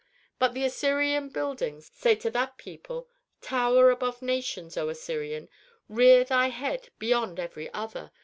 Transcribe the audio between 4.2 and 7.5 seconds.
nations, O Assyrian; rear thy head beyond